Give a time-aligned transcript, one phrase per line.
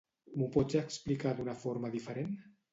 [0.37, 2.37] M'ho pots explicar d'una forma diferent?